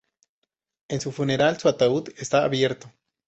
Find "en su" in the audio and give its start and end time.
0.89-1.11